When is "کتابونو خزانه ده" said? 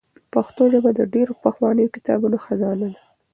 1.95-3.01